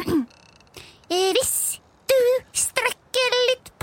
Eh, 1.15 1.31
Hvis 1.37 1.81
du 2.09 2.15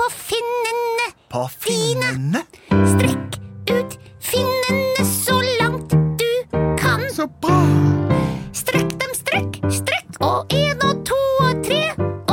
på 0.01 0.09
finnene, 0.09 1.05
På 1.29 1.49
finnene. 1.59 2.41
strekk 2.69 3.35
ut 3.69 3.97
finnene 4.19 5.05
så 5.05 5.35
langt 5.61 5.91
du 6.19 6.57
kan. 6.79 7.01
Så 7.13 7.27
bra! 7.41 7.59
Strekk 8.53 8.95
dem, 9.01 9.13
strekk, 9.13 9.59
strekk, 9.69 10.17
og 10.21 10.53
en 10.57 10.81
og 10.87 11.05
to 11.05 11.19
og 11.45 11.61
tre, 11.67 11.83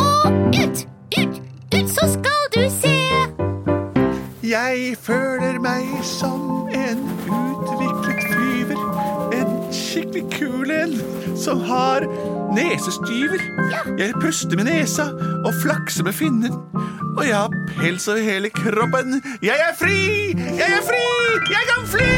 og 0.01 0.33
ut, 0.63 0.87
ut, 1.19 1.41
ut, 1.75 1.91
så 1.93 2.09
skal 2.15 2.49
du 2.57 2.65
se. 2.81 2.97
Jeg 4.49 4.97
føler 5.03 5.61
meg 5.61 5.85
som 6.03 6.71
en 6.73 7.05
utviklet 7.29 8.25
flyver. 8.31 8.81
En 9.37 9.73
skikkelig 9.73 10.25
kul 10.39 10.73
en 10.73 10.97
som 11.37 11.61
har 11.69 12.09
nesestyver. 12.57 13.45
Jeg 13.99 14.15
puster 14.23 14.57
med 14.57 14.71
nesa 14.73 15.11
og 15.45 15.53
flakser 15.63 16.05
med 16.09 16.17
finnen. 16.17 16.57
Og 17.19 17.25
jeg 17.27 17.35
har 17.35 17.55
pels 17.75 18.05
over 18.09 18.21
hele 18.23 18.49
kroppen. 18.55 19.17
Jeg 19.43 19.59
er 19.59 19.73
fri! 19.75 19.95
Jeg 20.39 20.71
er 20.77 20.83
fri! 20.87 20.99
Jeg 21.51 21.65
kan 21.67 21.87
fly! 21.91 22.11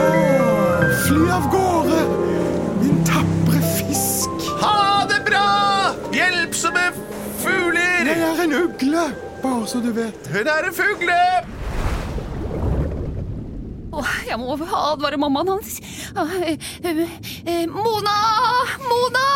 Åh, 0.00 0.80
fly 1.04 1.26
av 1.30 1.44
gårde, 1.52 2.00
min 2.80 2.96
tapre 3.06 3.60
fisk. 3.76 4.48
Ha 4.58 5.04
det 5.06 5.20
bra! 5.28 5.44
Hjelpsomme 6.16 6.82
fugler! 7.44 8.10
Jeg 8.10 8.24
er 8.26 8.42
en 8.48 8.56
ugle, 8.58 9.04
bare 9.44 9.68
så 9.70 9.82
du 9.84 9.92
vet. 9.94 10.26
Hun 10.34 10.50
er 10.50 10.66
en 10.66 10.74
fugle! 10.80 11.20
Åh, 13.96 14.16
jeg 14.26 14.40
må 14.42 14.56
advare 14.80 15.20
mammaen 15.22 15.52
hans. 15.54 15.78
Åh, 16.18 16.34
eh, 16.42 16.58
eh, 16.82 17.62
Mona! 17.70 18.16
Mona! 18.82 19.28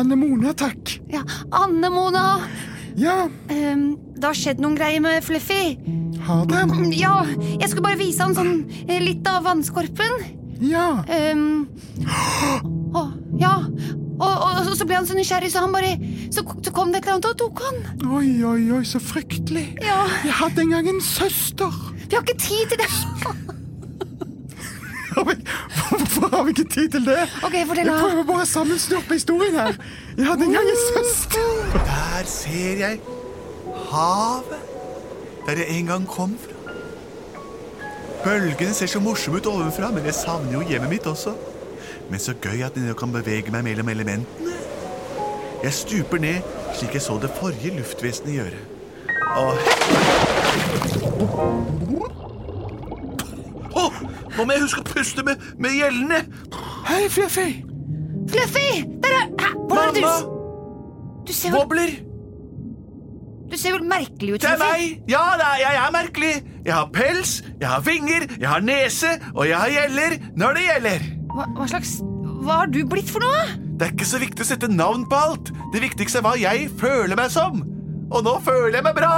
Anne 0.00 0.16
Mona, 0.16 0.56
takk. 0.56 0.96
Ja, 1.12 1.20
Anne 1.52 1.92
Mona. 1.92 2.24
Ja, 2.96 3.28
Um, 3.52 3.96
det 4.16 4.24
har 4.24 4.36
skjedd 4.36 4.60
noen 4.62 4.76
greier 4.78 5.02
med 5.04 5.22
Fluffy. 5.24 5.76
ha 6.26 6.36
det. 6.48 6.62
Ja, 6.96 7.24
jeg 7.60 7.68
skulle 7.68 7.84
bare 7.84 7.98
vise 8.00 8.22
han 8.24 8.34
sånn 8.34 8.64
eh, 8.88 9.00
litt 9.02 9.26
av 9.28 9.44
vannskorpen. 9.44 10.16
Ja, 10.64 11.04
Um, 11.32 11.68
å, 12.96 13.02
ja. 13.38 13.58
Og, 14.16 14.32
og, 14.32 14.70
så 14.72 14.86
ble 14.88 14.96
han 14.96 15.04
så 15.06 15.12
nysgjerrig, 15.12 15.50
så 15.52 15.60
han 15.66 15.74
bare 15.76 15.90
Så, 16.32 16.40
så 16.64 16.72
kom 16.72 16.88
det 16.88 17.02
et 17.02 17.04
eller 17.04 17.18
annet 17.18 17.28
og 17.28 17.36
tok 17.42 17.60
han. 17.66 17.82
oi, 18.08 18.30
oi, 18.48 18.62
oi, 18.78 18.82
så 18.88 18.96
fryktelig. 19.00 19.66
Ja, 19.84 20.06
Jeg 20.24 20.32
hadde 20.40 20.64
en 20.64 20.72
gang 20.72 20.88
en 20.88 21.00
søster. 21.04 21.76
Vi 22.08 22.16
har 22.16 22.24
ikke 22.24 22.40
tid 22.40 22.72
til 22.72 22.80
det. 22.80 22.90
Har 26.26 26.30
vi- 26.30 26.36
har 26.36 26.44
vi 26.44 26.50
ikke 26.56 26.68
tid 26.74 26.88
til 26.96 27.04
det? 27.06 27.18
Ok, 27.44 27.54
fortell 27.68 27.86
Jeg 27.86 28.00
prøver 28.00 28.24
bare 28.32 28.42
å 28.42 28.48
sammensnurpe 28.50 29.14
historien 29.14 29.54
her. 29.54 29.76
Jeg 30.18 30.26
hadde 30.26 30.44
en 30.44 30.52
gang 30.52 30.68
en 30.68 30.80
søster. 30.88 31.40
Der 31.86 32.24
ser 32.26 32.76
jeg 32.82 33.00
havet 33.90 34.62
der 35.46 35.52
jeg 35.62 35.78
en 35.78 35.86
gang 35.86 36.06
kom 36.10 36.32
fra. 36.42 36.52
Bølgene 38.24 38.74
ser 38.74 38.86
så 38.90 38.98
morsomme 39.00 39.38
ut 39.38 39.46
ovenfra, 39.46 39.90
men 39.94 40.04
jeg 40.08 40.14
savner 40.18 40.52
jo 40.56 40.60
hjemmet 40.66 40.90
mitt 40.90 41.06
også. 41.06 41.34
Men 42.10 42.18
så 42.22 42.34
gøy 42.42 42.62
at 42.66 42.74
jeg 42.76 42.96
kan 42.98 43.12
bevege 43.14 43.50
meg 43.54 43.62
mellom 43.68 43.88
elementene. 43.88 44.54
Jeg 45.62 45.72
stuper 45.72 46.18
ned 46.18 46.42
slik 46.76 46.94
jeg 46.98 47.02
så 47.02 47.18
det 47.22 47.30
forrige 47.38 47.76
luftvesenet 47.78 48.34
gjøre. 48.34 48.58
Og 49.36 49.58
nå 54.36 54.44
må 54.44 54.52
jeg 54.56 54.62
huske 54.66 54.82
å 54.82 54.86
puste 54.88 55.22
med, 55.26 55.42
med 55.58 55.76
gjellene. 55.78 56.22
Hei, 56.88 57.06
Fluffy! 57.12 57.48
Fluffy! 58.30 58.82
Der 59.04 59.14
er 59.20 59.30
Hæ? 59.40 59.52
Hvordan 59.68 59.96
er 59.96 60.02
du 60.02 60.34
Du 61.26 61.32
ser 61.32 61.50
vel, 61.50 61.58
Wobbler! 61.60 61.94
du 63.50 63.54
ser 63.58 63.76
vel 63.76 63.84
merkelig 63.86 64.34
ut, 64.34 64.40
Det 64.42 64.50
er 64.50 64.56
Fluffy. 64.58 64.88
meg! 64.96 65.10
Ja, 65.10 65.22
det 65.38 65.46
er, 65.46 65.60
jeg 65.62 65.78
er 65.84 65.92
merkelig. 65.94 66.32
Jeg 66.66 66.74
har 66.74 66.88
pels, 66.92 67.36
jeg 67.60 67.68
har 67.70 67.80
vinger, 67.86 68.26
jeg 68.40 68.48
har 68.50 68.60
nese, 68.66 69.12
og 69.34 69.46
jeg 69.48 69.56
har 69.58 69.70
gjeller 69.70 70.16
når 70.36 70.58
det 70.58 70.64
gjelder. 70.66 71.06
Hva, 71.36 71.46
hva 71.56 71.68
slags 71.70 71.96
Hva 72.46 72.60
har 72.62 72.66
du 72.74 72.80
blitt 72.86 73.08
for 73.10 73.22
noe? 73.22 73.44
Det 73.76 73.86
er 73.86 73.92
ikke 73.94 74.06
så 74.08 74.18
viktig 74.22 74.42
å 74.44 74.48
sette 74.48 74.68
navn 74.72 75.04
på 75.10 75.16
alt. 75.18 75.50
Det 75.74 75.80
viktigste 75.82 76.18
er 76.20 76.24
hva 76.26 76.34
jeg 76.38 76.68
føler 76.80 77.16
meg 77.18 77.30
som. 77.34 77.62
Og 78.10 78.22
nå 78.24 78.36
føler 78.46 78.78
jeg 78.78 78.84
meg 78.86 78.94
bra. 78.98 79.14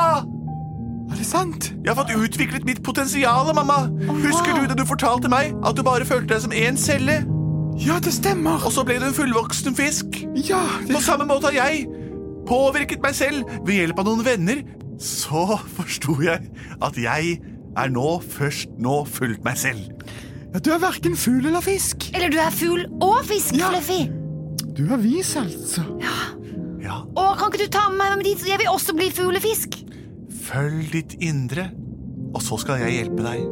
Er 1.09 1.17
det 1.17 1.27
sant? 1.27 1.71
Jeg 1.85 1.89
har 1.95 1.97
fått 1.99 2.13
utviklet 2.15 2.65
mitt 2.69 2.83
potensial, 2.85 3.49
mamma. 3.57 3.79
Husker 4.23 4.59
du 4.61 4.67
da 4.69 4.77
du 4.77 4.85
fortalte 4.89 5.31
meg 5.33 5.55
at 5.67 5.77
du 5.79 5.83
bare 5.87 6.05
følte 6.09 6.35
deg 6.35 6.43
som 6.45 6.53
én 6.55 6.77
celle? 6.81 7.21
Ja, 7.79 7.97
det 8.03 8.13
stemmer. 8.17 8.59
Og 8.67 8.73
så 8.75 8.83
ble 8.85 8.99
du 9.01 9.07
en 9.09 9.15
fullvoksen 9.17 9.77
fisk. 9.79 10.19
Ja, 10.49 10.61
På 10.91 11.01
samme 11.05 11.25
måte 11.31 11.49
har 11.53 11.57
jeg 11.71 11.87
påvirket 12.49 13.03
meg 13.05 13.15
selv 13.17 13.47
ved 13.67 13.75
hjelp 13.81 14.01
av 14.03 14.09
noen 14.11 14.25
venner. 14.27 14.63
Så 14.99 15.45
forsto 15.77 16.17
jeg 16.25 16.49
at 16.83 16.97
jeg 16.99 17.37
er 17.79 17.93
nå 17.95 18.17
først 18.25 18.73
nå 18.83 19.05
fulgt 19.07 19.45
meg 19.47 19.57
selv. 19.61 19.93
ja, 20.53 20.59
du 20.65 20.73
er 20.75 20.81
verken 20.83 21.15
fugl 21.17 21.47
eller 21.47 21.63
fisk. 21.63 22.09
Eller 22.17 22.33
du 22.33 22.39
er 22.43 22.51
fugl 22.51 22.85
og 23.05 23.21
fisk, 23.29 23.55
Ja. 23.57 23.71
Fluffy. 23.71 24.09
Du 24.79 24.85
er 24.95 25.01
vis, 25.03 25.35
altså. 25.37 25.83
Ja, 26.03 27.03
Å, 27.19 27.35
kan 27.37 27.51
ikke 27.53 27.65
du 27.67 27.71
ta 27.75 27.89
med 27.91 27.99
meg 27.99 28.17
med 28.21 28.25
dit? 28.25 28.45
Jeg 28.49 28.59
vil 28.61 28.69
også 28.71 28.95
bli 28.97 29.09
fuglefisk. 29.13 29.75
Følg 30.49 30.93
ditt 30.93 31.15
indre, 31.21 31.69
og 32.35 32.43
så 32.45 32.57
skal 32.63 32.81
jeg 32.85 32.91
hjelpe 32.99 33.23
deg. 33.27 33.39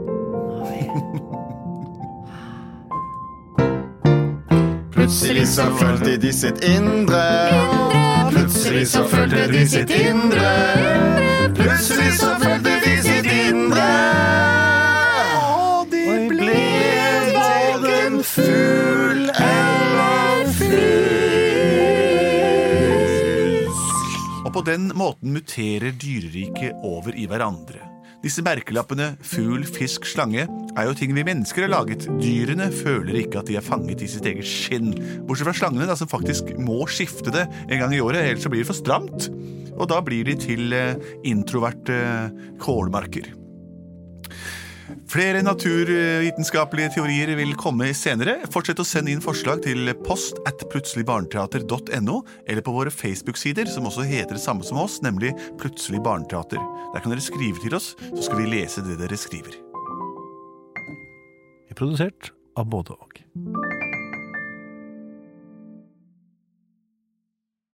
Plutselig 4.96 5.46
så 5.48 5.66
følte 5.78 6.16
de 6.22 6.32
sitt 6.34 6.64
indre. 6.64 7.20
Plutselig 8.32 8.88
så 8.90 9.04
følte 9.08 9.52
de 9.52 9.68
sitt 9.68 9.90
indre. 9.90 10.50
Plutselig 11.54 12.12
så 12.18 12.32
følte 12.42 12.75
den 24.66 24.90
måten 24.98 25.34
muterer 25.36 25.94
dyreriket 25.94 26.80
over 26.86 27.14
i 27.14 27.26
hverandre. 27.30 27.84
Disse 28.24 28.42
merkelappene 28.42 29.12
fugl, 29.22 29.62
fisk, 29.68 30.06
slange 30.08 30.46
er 30.48 30.88
jo 30.88 30.94
ting 30.98 31.12
vi 31.14 31.24
mennesker 31.26 31.66
har 31.66 31.70
laget. 31.70 32.08
Dyrene 32.18 32.66
føler 32.74 33.20
ikke 33.20 33.42
at 33.42 33.50
de 33.50 33.58
er 33.60 33.64
fanget 33.64 34.02
i 34.02 34.08
sitt 34.10 34.26
eget 34.26 34.48
skinn. 34.48 34.90
Bortsett 35.28 35.46
fra 35.46 35.54
slangene, 35.54 35.86
da, 35.86 35.94
som 35.98 36.10
faktisk 36.10 36.50
må 36.58 36.80
skifte 36.90 37.34
det 37.34 37.44
en 37.68 37.84
gang 37.84 37.94
i 37.94 38.02
året, 38.02 38.24
ellers 38.24 38.46
så 38.46 38.50
blir 38.50 38.64
det 38.64 38.70
for 38.72 38.78
stramt. 38.78 39.28
Og 39.76 39.86
da 39.92 40.00
blir 40.02 40.26
de 40.26 40.34
til 40.40 40.74
eh, 40.74 40.96
introverte 41.28 42.00
kålmarker. 42.62 43.30
Flere 45.10 45.42
naturvitenskapelige 45.44 46.92
teorier 46.96 47.32
vil 47.38 47.54
komme 47.58 47.88
senere. 47.96 48.38
Fortsett 48.54 48.80
å 48.82 48.86
sende 48.86 49.12
inn 49.12 49.22
forslag 49.24 49.62
til 49.66 49.90
post 50.06 50.38
at 50.48 50.62
plutseligbarneteater.no, 50.72 52.20
eller 52.46 52.66
på 52.66 52.74
våre 52.74 52.92
Facebook-sider, 52.94 53.70
som 53.70 53.88
også 53.90 54.06
heter 54.06 54.36
det 54.36 54.44
samme 54.44 54.66
som 54.66 54.80
oss, 54.82 55.00
nemlig 55.04 55.34
Plutselig 55.60 56.02
barneteater. 56.04 56.60
Der 56.94 57.02
kan 57.02 57.12
dere 57.12 57.24
skrive 57.24 57.60
til 57.62 57.76
oss, 57.76 57.94
så 58.12 58.26
skal 58.28 58.42
vi 58.42 58.50
lese 58.56 58.84
det 58.86 58.98
dere 59.00 59.18
skriver. 59.20 59.58
Vi 61.66 61.74
er 61.74 61.78
Produsert 61.78 62.32
av 62.56 62.70
både 62.72 62.96
og. 62.96 63.20